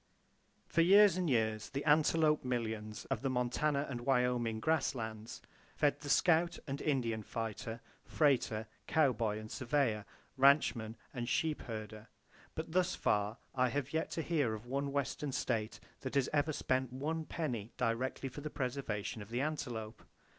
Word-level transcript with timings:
For 0.65 0.81
years 0.81 1.15
and 1.15 1.29
years, 1.29 1.69
the 1.69 1.85
antelope 1.85 2.43
millions 2.43 3.05
of 3.11 3.21
the 3.21 3.29
Montana 3.29 3.85
and 3.87 4.01
Wyoming 4.01 4.59
grass 4.59 4.95
lands 4.95 5.43
fed 5.75 5.99
the 5.99 6.09
scout 6.09 6.57
and 6.65 6.81
Indian 6.81 7.21
fighter, 7.21 7.81
freighter, 8.03 8.65
cowboy 8.87 9.37
and 9.37 9.51
surveyor, 9.51 10.05
ranchman 10.37 10.95
and 11.13 11.29
sheep 11.29 11.61
herder; 11.61 12.07
but 12.55 12.71
thus 12.71 12.95
far 12.95 13.37
I 13.53 13.69
have 13.69 13.93
yet 13.93 14.09
to 14.17 14.23
hear 14.23 14.55
of 14.55 14.65
one 14.65 14.91
Western 14.91 15.31
state 15.31 15.79
that 15.99 16.15
has 16.15 16.29
ever 16.33 16.51
spent 16.51 16.91
one 16.91 17.23
penny 17.25 17.71
directly 17.77 18.27
for 18.27 18.41
the 18.41 18.49
preservation 18.49 19.21
of 19.21 19.29
the 19.29 19.41
antelope! 19.41 20.03